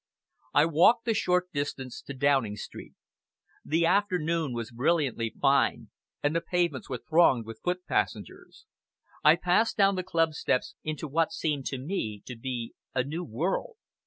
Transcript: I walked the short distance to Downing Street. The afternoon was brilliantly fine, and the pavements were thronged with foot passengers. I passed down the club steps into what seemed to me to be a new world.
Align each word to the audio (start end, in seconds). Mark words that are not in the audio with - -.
I 0.55 0.65
walked 0.65 1.05
the 1.05 1.13
short 1.13 1.51
distance 1.53 2.01
to 2.07 2.15
Downing 2.15 2.55
Street. 2.55 2.95
The 3.63 3.85
afternoon 3.85 4.51
was 4.53 4.71
brilliantly 4.71 5.35
fine, 5.39 5.91
and 6.23 6.35
the 6.35 6.41
pavements 6.41 6.89
were 6.89 6.97
thronged 7.07 7.45
with 7.45 7.61
foot 7.63 7.85
passengers. 7.85 8.65
I 9.23 9.35
passed 9.35 9.77
down 9.77 9.93
the 9.97 10.01
club 10.03 10.33
steps 10.33 10.73
into 10.83 11.07
what 11.07 11.31
seemed 11.31 11.67
to 11.67 11.77
me 11.77 12.23
to 12.25 12.35
be 12.35 12.73
a 12.95 13.03
new 13.03 13.23
world. 13.23 13.75